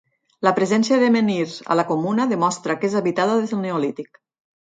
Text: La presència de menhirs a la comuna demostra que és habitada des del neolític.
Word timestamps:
La 0.45 0.51
presència 0.59 0.97
de 1.01 1.09
menhirs 1.15 1.57
a 1.75 1.77
la 1.79 1.85
comuna 1.91 2.27
demostra 2.33 2.77
que 2.81 2.91
és 2.91 2.97
habitada 3.01 3.37
des 3.43 3.53
del 3.55 3.63
neolític. 3.67 4.21